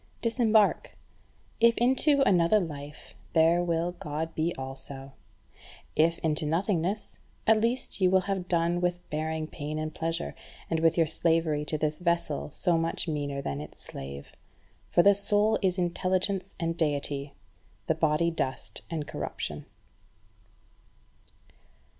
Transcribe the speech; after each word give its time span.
Disembark: 0.23 0.97
if 1.59 1.77
into 1.77 2.21
another 2.25 2.59
life, 2.59 3.13
there 3.33 3.63
will 3.63 3.91
God 3.91 4.33
be 4.33 4.51
also; 4.57 5.11
if 5.95 6.17
into 6.23 6.43
nothingness, 6.43 7.19
at 7.45 7.61
least 7.61 8.01
you 8.01 8.09
will 8.09 8.21
have 8.21 8.47
done 8.47 8.81
with 8.81 9.07
bearing 9.11 9.45
pain 9.45 9.77
and 9.77 9.93
pleasure, 9.93 10.33
and 10.71 10.79
with 10.79 10.97
your 10.97 11.05
slavery 11.05 11.63
to 11.65 11.77
this 11.77 11.99
vessel 11.99 12.49
so 12.49 12.79
much 12.79 13.07
meaner 13.07 13.43
than 13.43 13.61
its 13.61 13.79
slave. 13.79 14.33
For 14.89 15.03
the 15.03 15.13
soul 15.13 15.59
is 15.61 15.77
intelligence 15.77 16.55
and 16.59 16.75
deity, 16.75 17.35
the 17.85 17.93
body 17.93 18.31
dust 18.31 18.81
and 18.89 19.05
corruption. 19.07 19.67